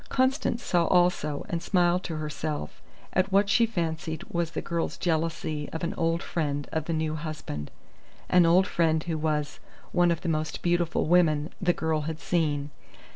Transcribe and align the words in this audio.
Constance 0.09 0.63
saw 0.63 0.85
also, 0.87 1.45
and 1.47 1.61
smiled 1.61 2.03
to 2.05 2.15
herself 2.15 2.81
at 3.13 3.31
what 3.31 3.51
she 3.51 3.67
fancied 3.67 4.23
was 4.23 4.49
the 4.49 4.59
girl's 4.63 4.97
jealousy 4.97 5.69
of 5.71 5.83
an 5.83 5.93
old 5.93 6.23
friend 6.23 6.67
of 6.71 6.85
the 6.85 6.93
new 6.93 7.13
husband 7.13 7.69
an 8.27 8.43
old 8.47 8.65
friend 8.65 9.03
who 9.03 9.15
was 9.19 9.59
"one 9.91 10.09
of 10.09 10.21
the 10.21 10.27
most 10.27 10.63
beautiful 10.63 11.05
women" 11.05 11.51
the 11.61 11.71
girl 11.71 12.01
had 12.01 12.19
seen. 12.19 12.71